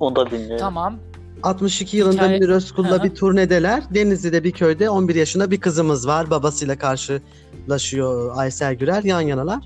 [0.00, 0.58] Onu da dinleyelim.
[0.58, 0.98] Tamam.
[1.42, 3.82] 62 yılında Hikaye- Münir Özkul'la bir turnedeler.
[3.94, 6.30] Denizli'de bir köyde 11 yaşında bir kızımız var.
[6.30, 6.78] Babasıyla
[7.70, 9.04] karşılaşıyor Aysel Gürel.
[9.04, 9.60] Yan yanalar.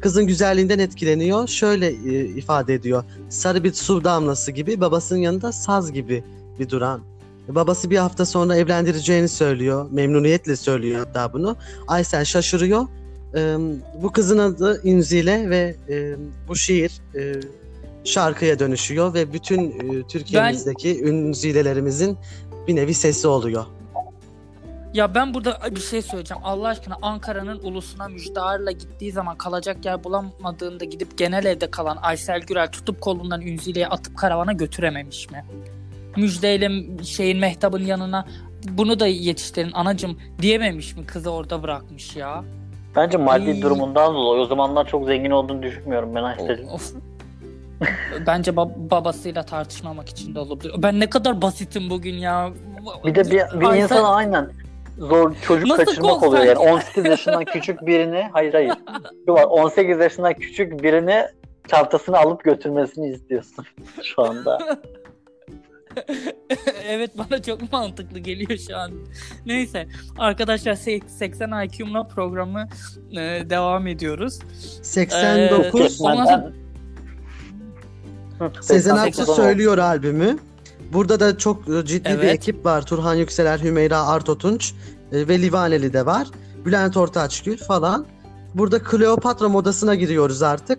[0.00, 1.48] kızın güzelliğinden etkileniyor.
[1.48, 3.04] Şöyle e, ifade ediyor.
[3.28, 6.24] Sarı bir su damlası gibi babasının yanında saz gibi
[6.58, 7.00] bir duran.
[7.48, 9.86] Babası bir hafta sonra evlendireceğini söylüyor.
[9.90, 11.56] Memnuniyetle söylüyor hatta bunu.
[11.88, 12.86] Aysel şaşırıyor.
[13.34, 13.56] E,
[14.02, 16.16] bu kızın adı İnzile ve e,
[16.48, 17.40] bu şiir e,
[18.04, 22.18] şarkıya dönüşüyor ve bütün e, Türkiye'mizdeki ünzilelerimizin
[22.68, 23.77] bir nevi sesi oluyor.
[24.98, 26.42] Ya ben burada bir şey söyleyeceğim.
[26.44, 32.40] Allah aşkına Ankara'nın ulusuna müjdarla gittiği zaman kalacak yer bulamadığında gidip genel evde kalan Aysel
[32.40, 35.44] Gürel tutup kolundan Ünzile'ye atıp karavana götürememiş mi?
[36.16, 36.70] Müjdeyle
[37.04, 38.26] şeyin Mehtap'ın yanına
[38.70, 42.44] bunu da yetiştirin anacım diyememiş mi kızı orada bırakmış ya?
[42.96, 43.62] Bence maddi Ay.
[43.62, 46.68] durumundan dolayı o zamanlar çok zengin olduğunu düşünmüyorum ben Aysel'in.
[46.68, 46.92] Of.
[48.26, 50.74] Bence bab- babasıyla tartışmamak için de olabilir.
[50.78, 52.50] Ben ne kadar basitim bugün ya.
[53.04, 54.50] Bir de bir, bir Aysel- insan aynen
[54.98, 56.72] zor çocuk Nasıl kaçırmak oluyor yani sanki?
[56.72, 58.74] 18 yaşından küçük birini hayır hayır
[59.26, 61.26] şu var 18 yaşından küçük birini
[61.68, 63.64] çantasını alıp götürmesini istiyorsun
[64.02, 64.58] şu anda.
[66.88, 68.92] evet bana çok mantıklı geliyor şu an.
[69.46, 72.68] Neyse arkadaşlar sek- 80 IQ'mla programı
[73.12, 74.38] e, devam ediyoruz.
[74.82, 76.52] 89 Ee, Ondan
[78.60, 80.38] Sezen 89 Aksu söylüyor albümü.
[80.92, 82.34] Burada da çok e, ciddi bir Evet.
[82.34, 82.86] ekip var.
[82.86, 84.72] Turhan Yükseler, Hümeyra Artotunç
[85.12, 86.28] e, ve Livaneli de var.
[86.66, 88.06] Bülent Ortaçgül falan.
[88.54, 90.78] Burada Kleopatra modasına giriyoruz artık.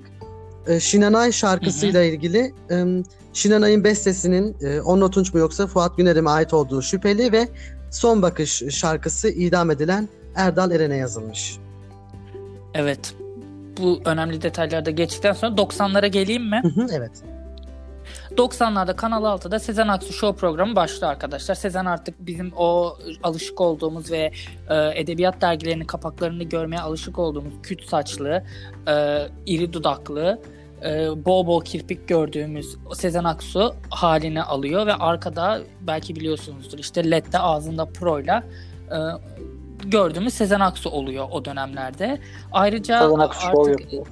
[0.67, 6.53] E, Şinanay şarkısıyla ilgili e, Şinanay'ın bestesinin Onno Tunç mu yoksa Fuat Güner'e mi ait
[6.53, 7.47] olduğu şüpheli ve
[7.91, 11.57] Son Bakış şarkısı idam edilen Erdal Eren'e yazılmış.
[12.73, 13.15] Evet.
[13.77, 16.61] Bu önemli detaylarda geçtikten sonra 90'lara geleyim mi?
[16.63, 17.11] Hı hı, evet.
[18.37, 21.55] 90'larda Kanal 6'da Sezen Aksu Show programı başlıyor arkadaşlar.
[21.55, 24.31] Sezen artık bizim o alışık olduğumuz ve
[24.69, 28.43] e, edebiyat dergilerinin kapaklarını görmeye alışık olduğumuz küt saçlı,
[28.87, 30.41] e, iri dudaklı,
[30.85, 37.39] e, bol bol kirpik gördüğümüz Sezen Aksu haline alıyor ve arkada belki biliyorsunuzdur işte LED'de
[37.39, 38.43] ağzında pro'yla
[38.91, 38.97] e,
[39.85, 42.19] gördüğümüz Sezen Aksu oluyor o dönemlerde.
[42.51, 44.07] Ayrıca Sezen Aksu show artık yapıyor.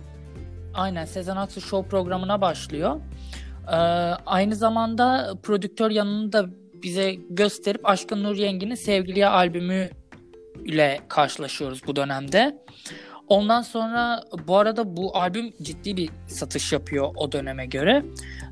[0.74, 2.96] Aynen Sezen Aksu Show programına başlıyor.
[3.72, 3.76] Ee,
[4.26, 6.46] aynı zamanda prodüktör yanını da
[6.84, 9.90] bize gösterip Aşkın Nur Yengi'nin Sevgiliye albümü
[10.66, 12.58] ile karşılaşıyoruz bu dönemde.
[13.28, 18.04] Ondan sonra bu arada bu albüm ciddi bir satış yapıyor o döneme göre.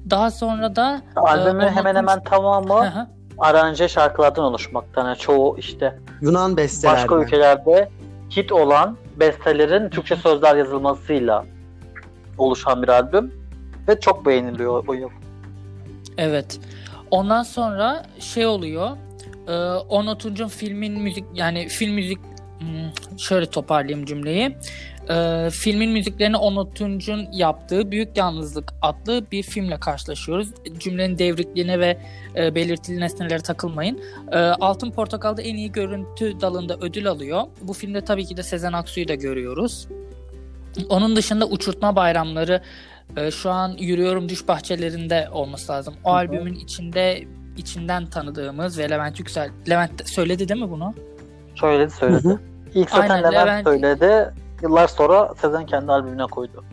[0.10, 5.06] Daha sonra da Albümün Ee, hemen hemen tamamı aranje şarkılardan oluşmaktan.
[5.06, 7.01] Yani çoğu işte Yunan bestelerden.
[7.01, 7.89] başka ülkelerde
[8.36, 11.45] hit olan bestelerin Türkçe sözler yazılmasıyla
[12.38, 13.44] oluşan bir albüm
[13.87, 15.09] ve çok beğeniliyor bu yıl.
[16.17, 16.59] Evet.
[17.11, 18.97] Ondan sonra şey oluyor.
[19.47, 19.53] E,
[19.89, 22.17] Onur Tunç'un filmin müzik yani film müzik
[22.59, 24.57] hmm, şöyle toparlayayım cümleyi.
[25.09, 30.49] E, filmin müziklerini Onur Tunç'un yaptığı Büyük Yalnızlık adlı bir filmle karşılaşıyoruz.
[30.79, 31.97] Cümlenin devrikliğine ve
[32.35, 34.01] e, belirtili nesnelere takılmayın.
[34.31, 37.41] E, Altın Portakal'da en iyi görüntü dalında ödül alıyor.
[37.61, 39.87] Bu filmde tabii ki de Sezen Aksu'yu da görüyoruz.
[40.89, 42.61] Onun dışında Uçurtma Bayramları
[43.17, 45.93] e, şu an Yürüyorum Düş Bahçelerinde olması lazım.
[46.03, 46.17] O Hı hı.
[46.17, 47.23] albümün içinde
[47.57, 50.93] içinden tanıdığımız ve Levent Yüksel Levent söyledi değil mi bunu?
[51.55, 52.27] Söyledi söyledi.
[52.27, 52.39] hı.
[52.73, 54.33] İlk zaten Aynen, Levent Levent- söyledi.
[54.63, 56.63] Yıllar sonra Sezen kendi albümüne koydu.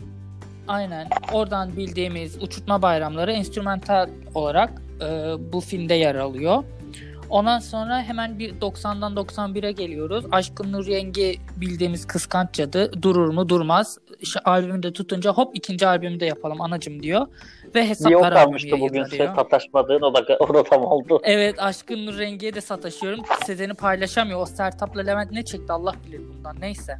[0.67, 1.07] Aynen.
[1.33, 4.69] Oradan bildiğimiz Uçurtma Bayramları enstrümantal olarak
[5.01, 5.05] e,
[5.53, 6.63] bu filmde yer alıyor.
[7.33, 10.25] Ondan sonra hemen bir 90'dan 91'e geliyoruz.
[10.31, 13.97] Aşkın Nur Yengi bildiğimiz Kıskanç Cadı durur mu durmaz.
[14.19, 17.27] İşte albümü de tutunca hop ikinci albümü de yapalım anacım diyor.
[17.75, 19.27] Ve hesaplar kalmıştı albümü bugün yayınlanıyor.
[19.27, 21.19] ses sataşmadığın o da, o da tam oldu.
[21.23, 23.19] Evet Aşkın Nur Rengi'ye de sataşıyorum.
[23.45, 24.41] Sezen'i paylaşamıyor.
[24.41, 26.55] O Sertab'la Levent ne çekti Allah bilir bundan.
[26.59, 26.97] Neyse.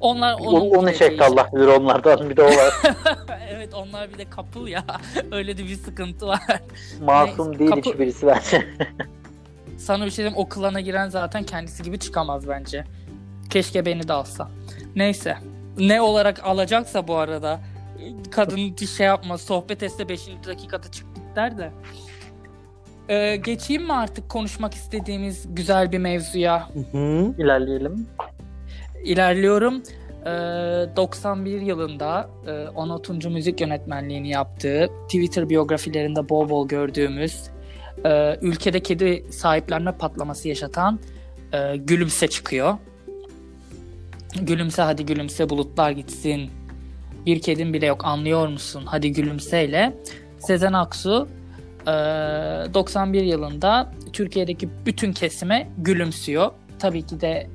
[0.00, 1.24] Onlar Onu, onu çekti.
[1.24, 2.74] Allah bilir onlardan bir de o var.
[3.50, 4.84] evet onlar bir de kapıl ya.
[5.32, 6.40] Öyle de bir sıkıntı var.
[7.00, 8.66] Masum Neyse, değil kapı- hiçbirisi bence.
[9.78, 12.84] Sana bir şey diyeyim o klana giren zaten kendisi gibi çıkamaz bence.
[13.50, 14.48] Keşke beni de alsa.
[14.96, 15.36] Neyse.
[15.78, 17.60] Ne olarak alacaksa bu arada
[18.30, 20.28] kadın şey yapma sohbet etse 5.
[20.46, 21.70] dakikada çık git der de.
[23.08, 26.68] Ee, geçeyim mi artık konuşmak istediğimiz güzel bir mevzuya?
[26.68, 27.34] Hı hı.
[27.38, 28.06] İlerleyelim.
[29.04, 29.82] İlerliyorum.
[30.26, 30.30] Ee,
[30.96, 37.42] 91 yılında e, Onur Tuncu müzik yönetmenliğini yaptığı, Twitter biyografilerinde bol bol gördüğümüz,
[38.04, 41.00] e, ülkede kedi sahiplenme patlaması yaşatan
[41.52, 42.74] e, Gülümse çıkıyor.
[44.40, 46.50] Gülümse hadi gülümse bulutlar gitsin.
[47.26, 48.82] Bir kedin bile yok anlıyor musun?
[48.86, 49.96] Hadi gülümseyle.
[50.38, 51.28] Sezen Aksu
[51.82, 51.90] e,
[52.74, 56.50] 91 yılında Türkiye'deki bütün kesime gülümsüyor.
[56.78, 57.46] Tabii ki de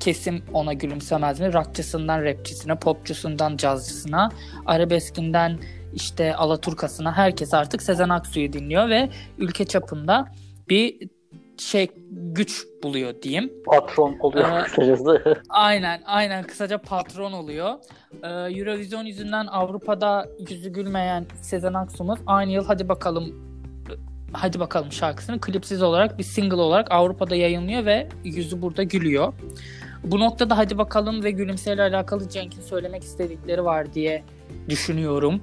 [0.00, 1.52] kesim ona gülümsemez mi?
[1.52, 4.30] Rockçısından rapçisine, popçusundan cazcısına,
[4.66, 5.58] arabeskinden
[5.94, 10.26] işte Alaturkasına herkes artık Sezen Aksu'yu dinliyor ve ülke çapında
[10.68, 11.08] bir
[11.58, 13.52] şey güç buluyor diyeyim.
[13.66, 15.42] Patron oluyor Ee, kısacası.
[15.48, 17.74] Aynen, aynen kısaca patron oluyor.
[18.22, 23.52] Ee, Eurovision yüzünden Avrupa'da yüzü gülmeyen Sezen Aksu'muz aynı yıl hadi bakalım
[24.32, 29.32] hadi bakalım şarkısını klipsiz olarak bir single olarak Avrupa'da yayınlıyor ve yüzü burada gülüyor.
[30.04, 34.24] Bu noktada hadi bakalım ve gülümseyle alakalı Cenk'in söylemek istedikleri var diye
[34.68, 35.42] düşünüyorum.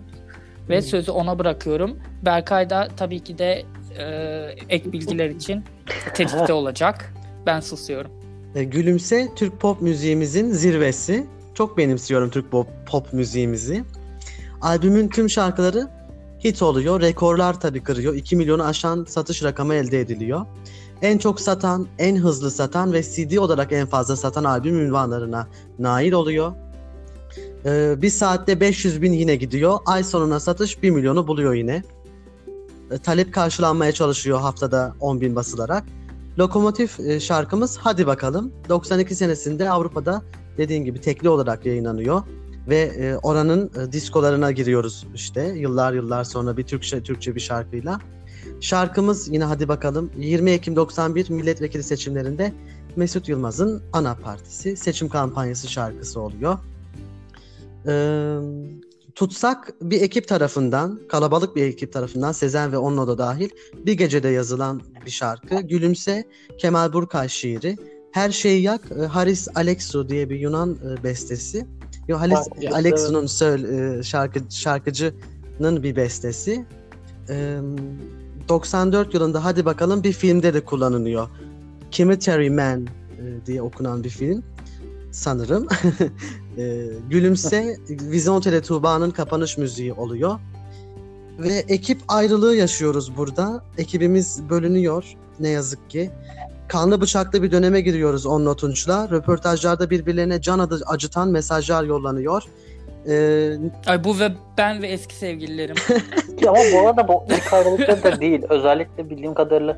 [0.69, 0.81] Ve Hmm.
[0.81, 1.99] sözü ona bırakıyorum.
[2.25, 3.65] Berkay da tabii ki de
[3.97, 4.05] e,
[4.69, 5.63] ek bilgiler için
[6.13, 7.13] tetikte olacak.
[7.45, 8.11] Ben susuyorum.
[8.55, 11.27] E, Gülümse Türk pop müziğimizin zirvesi.
[11.53, 13.83] Çok benimsiyorum Türk pop, pop müziğimizi.
[14.61, 15.87] Albümün tüm şarkıları
[16.43, 17.01] hit oluyor.
[17.01, 18.13] Rekorlar tabii kırıyor.
[18.15, 20.45] 2 milyonu aşan satış rakamı elde ediliyor.
[21.01, 25.47] En çok satan, en hızlı satan ve CD olarak en fazla satan albüm ünvanlarına
[25.79, 26.51] nail oluyor.
[27.65, 29.79] Ee, bir saatte 500 bin yine gidiyor.
[29.85, 31.83] Ay sonuna satış 1 milyonu buluyor yine.
[32.91, 35.83] Ee, talep karşılanmaya çalışıyor haftada 10 bin basılarak.
[36.39, 40.21] Lokomotif e, şarkımız Hadi Bakalım 92 senesinde Avrupa'da
[40.57, 42.23] dediğin gibi tekli olarak yayınlanıyor
[42.69, 47.99] ve e, oranın e, diskolarına giriyoruz işte yıllar yıllar sonra bir Türkçe Türkçe bir şarkıyla.
[48.61, 52.53] Şarkımız yine Hadi Bakalım 20 Ekim 91 milletvekili seçimlerinde
[52.95, 56.57] Mesut Yılmaz'ın ana partisi seçim kampanyası şarkısı oluyor.
[57.89, 58.39] Ee,
[59.15, 63.49] Tutsak bir ekip tarafından, kalabalık bir ekip tarafından Sezen ve Onno da dahil
[63.85, 65.61] bir gecede yazılan bir şarkı.
[65.61, 66.23] Gülümse
[66.57, 67.77] Kemal Burkay şiiri.
[68.11, 71.67] Her şeyi yak Haris Alexou diye bir Yunan bestesi.
[72.07, 72.39] Yo, Haris
[72.71, 76.65] Alexou'nun söyle, şarkı şarkıcının bir bestesi.
[77.29, 77.57] E,
[78.49, 81.29] 94 yılında hadi bakalım bir filmde de kullanılıyor.
[81.91, 82.87] Cemetery Man
[83.45, 84.43] diye okunan bir film
[85.11, 85.67] sanırım.
[86.59, 90.39] e, Gülümse Vizyon Tele Tuğba'nın kapanış müziği oluyor.
[91.39, 93.63] Ve ekip ayrılığı yaşıyoruz burada.
[93.77, 96.11] Ekibimiz bölünüyor ne yazık ki.
[96.67, 99.09] Kanlı bıçaklı bir döneme giriyoruz Onno Tunç'la.
[99.09, 102.43] Röportajlarda birbirlerine can adı acıtan mesajlar yollanıyor.
[103.07, 103.51] Ee,
[103.87, 105.75] Ay bu ve ben ve eski sevgililerim.
[106.41, 108.41] Ya Ama bu arada bu ilk ayrılıkları da değil.
[108.49, 109.77] Özellikle bildiğim kadarıyla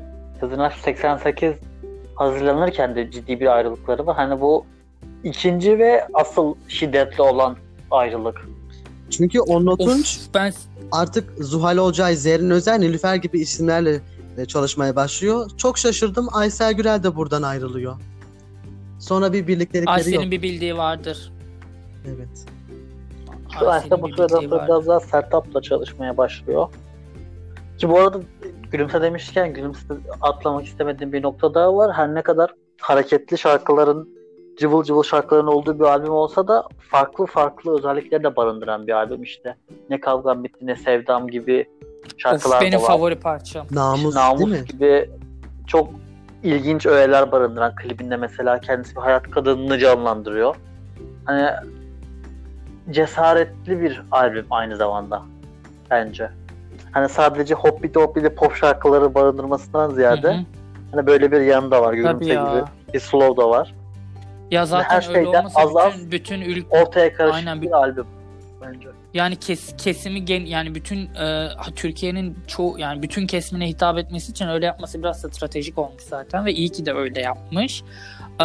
[0.58, 1.52] Aksu 88
[2.14, 4.16] hazırlanırken de ciddi bir ayrılıkları var.
[4.16, 4.66] Hani bu
[5.24, 7.56] ikinci ve asıl şiddetli olan
[7.90, 8.48] ayrılık.
[9.10, 10.52] çünkü Onno Tunç ben
[10.92, 14.00] artık Zuhal Olcay, Zerrin Özer, Nilüfer gibi isimlerle
[14.48, 15.50] çalışmaya başlıyor.
[15.56, 16.28] Çok şaşırdım.
[16.32, 17.96] Aysel Gürel de buradan ayrılıyor.
[18.98, 20.30] Sonra bir birliktelikleri Ayşe'nin yok.
[20.30, 21.32] bir bildiği vardır.
[22.06, 22.46] Evet.
[23.66, 26.68] Aslında bu sırada daha Sertap'la çalışmaya başlıyor.
[27.78, 28.20] Ki bu arada
[28.70, 29.80] gülümse demişken gülümse
[30.20, 31.96] atlamak istemediğim bir nokta daha var.
[31.96, 34.08] Her ne kadar hareketli şarkıların
[34.58, 39.22] cıvıl cıvıl şarkıların olduğu bir albüm olsa da farklı farklı özellikleri de barındıran bir albüm
[39.22, 39.56] işte.
[39.90, 41.66] Ne kavgam bitti ne sevdam gibi
[42.18, 42.86] şarkılar Of benim da var.
[42.88, 43.66] favori parçam.
[43.70, 44.66] Namus, Namus değil mi?
[44.68, 45.10] gibi
[45.66, 45.88] çok
[46.42, 50.56] ilginç öğeler barındıran klibinde mesela kendisi bir hayat kadınını canlandırıyor.
[51.24, 51.50] Hani
[52.90, 55.22] cesaretli bir albüm aynı zamanda
[55.90, 56.30] bence.
[56.92, 60.44] Hani sadece hoppity hoppity pop şarkıları barındırmasından ziyade Hı hı.
[60.92, 61.86] hani böyle bir yanı da var.
[61.88, 62.64] Tabii Gülümse gibi ya.
[62.94, 63.74] bir slow da var.
[64.52, 68.06] Ya zaten her öyle şeyden olmasa az- bütün, bütün ülke Ortaya karışık Aynen, bir- albüm
[68.60, 68.88] bence.
[69.14, 74.48] yani kes, kesimi gen, yani bütün e, Türkiye'nin çoğu yani bütün kesimine hitap etmesi için
[74.48, 77.82] öyle yapması biraz stratejik olmuş zaten ve iyi ki de öyle yapmış.
[78.42, 78.44] Ee,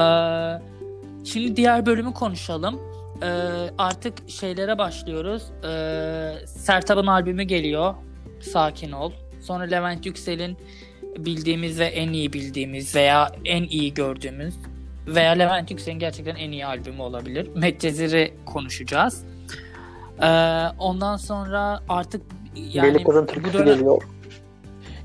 [1.26, 2.80] şimdi diğer bölümü konuşalım.
[3.24, 3.28] Ee,
[3.78, 5.44] artık şeylere başlıyoruz.
[5.64, 7.94] Ee, Sertab'ın albümü geliyor.
[8.42, 9.12] Sakin ol.
[9.42, 10.58] Sonra Levent Yüksel'in
[11.18, 14.56] bildiğimiz ve en iyi bildiğimiz veya en iyi gördüğümüz
[15.08, 17.50] veya Levent Yüksel'in gerçekten en iyi albümü olabilir.
[17.56, 19.24] Medcezir'i konuşacağız.
[20.22, 20.28] Ee,
[20.80, 22.22] ondan sonra artık
[22.56, 24.02] yani Deli Kızın türküsü dönem- geliyor.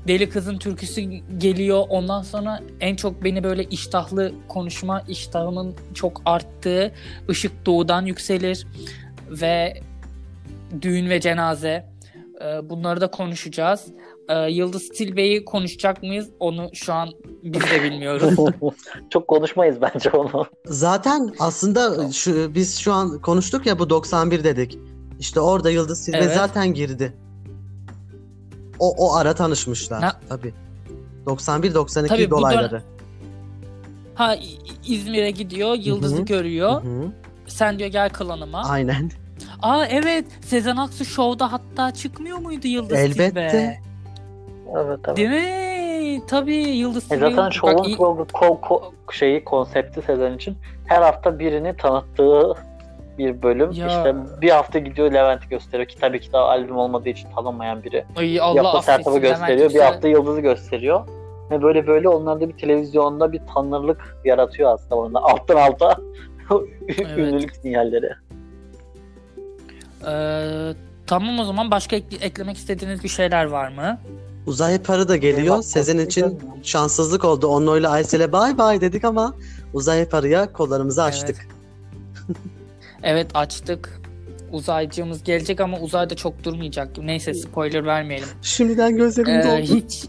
[0.07, 1.01] Deli Kızın türküsü
[1.37, 1.85] geliyor.
[1.89, 6.91] Ondan sonra en çok beni böyle iştahlı konuşma iştahımın çok arttığı
[7.29, 8.67] Işık Doğu'dan yükselir
[9.29, 9.81] ve
[10.81, 11.85] Düğün ve Cenaze.
[12.41, 13.87] Ee, bunları da konuşacağız.
[14.29, 16.29] Ee, Yıldız Tilbe'yi konuşacak mıyız?
[16.39, 17.09] Onu şu an
[17.43, 18.35] biz de bilmiyoruz.
[19.09, 20.45] Çok konuşmayız bence onu.
[20.65, 24.77] Zaten aslında şu, biz şu an konuştuk ya bu 91 dedik.
[25.19, 26.35] İşte orada Yıldız Tilbe Evet.
[26.35, 27.13] zaten girdi.
[28.79, 30.53] O o ara tanışmışlar Ne- tabii.
[31.25, 32.83] 91-92 Tabii bu dolayları.
[34.15, 36.25] ha İ- İzmir'e gidiyor, Yıldız'ı Hı hı.
[36.25, 36.83] görüyor.
[36.83, 37.11] Hı hı.
[37.47, 38.63] Sen diyor gel klanıma.
[38.69, 39.11] Aynen.
[39.61, 43.29] Aa evet Sezen Aksu şovda hatta çıkmıyor muydu Yıldız Elbette.
[43.29, 43.79] Tilbe?
[44.75, 45.17] Evet evet.
[45.17, 46.21] Değil mi?
[46.27, 50.57] tabii Yıldız E zaten Bak, şovun iyi- ko- ko- ko- şeyi konsepti Sezen için
[50.87, 52.53] her hafta birini tanıttığı
[53.17, 53.71] bir bölüm.
[53.71, 53.87] Ya.
[53.87, 58.05] İşte bir hafta gidiyor Levent'i gösteriyor ki tabii ki daha albüm olmadığı için tanınmayan biri.
[58.15, 61.07] Ay, bir Allah hafta Sertab'ı gösteriyor, bir hafta Yıldız'ı gösteriyor.
[61.51, 65.19] Ve böyle böyle onlar da bir televizyonda bir tanırlık yaratıyor aslında onda.
[65.19, 65.97] Alttan alta
[67.17, 68.09] ünlülük sinyalleri.
[70.07, 70.73] Ee,
[71.07, 73.97] tamam o zaman başka ek- eklemek istediğiniz bir şeyler var mı?
[74.45, 75.57] Uzay Parı da geliyor.
[75.57, 77.47] Bak, Sezen için şanssızlık oldu.
[77.47, 79.35] Onunla Aysel'e bay bay dedik ama
[79.73, 81.47] Uzay Parı'ya kollarımızı açtık.
[83.03, 84.01] Evet açtık.
[84.51, 86.97] Uzaycığımız gelecek ama uzayda çok durmayacak.
[86.97, 88.27] Neyse spoiler vermeyelim.
[88.41, 89.75] Şimdiden gözlerim Ee, doldu.
[89.75, 90.05] hiç.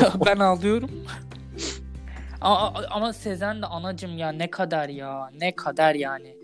[0.26, 0.90] ben ağlıyorum.
[2.40, 6.36] ama, ama Sezen de anacım ya ne kadar ya ne kadar yani.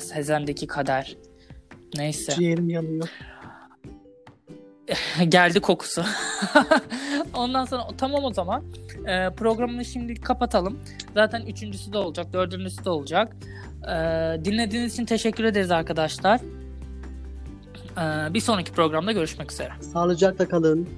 [0.00, 1.16] Sezen'deki kader.
[1.96, 2.32] Neyse.
[2.32, 3.08] Ciğerim yanıyor.
[5.28, 6.04] Geldi kokusu.
[7.34, 8.64] Ondan sonra tamam o zaman.
[9.06, 10.78] Ee, programını şimdi kapatalım.
[11.14, 13.36] Zaten üçüncüsü de olacak, dördüncüsü de olacak.
[13.82, 16.40] Ee, dinlediğiniz için teşekkür ederiz arkadaşlar.
[17.98, 19.72] Ee, bir sonraki programda görüşmek üzere.
[19.80, 20.88] Sağlıcakla kalın.